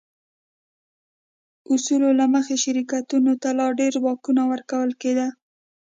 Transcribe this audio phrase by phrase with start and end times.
[1.73, 5.27] اصولو له مخې شرکتونو ته لا ډېر واکونه ورکول کېده.